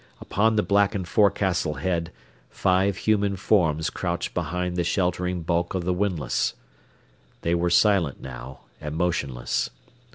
[0.19, 2.11] Upon the blackened forecastle head,
[2.49, 6.55] five human forms crouched behind the sheltering bulk of the windlass.
[7.43, 9.69] They were silent now and motionless.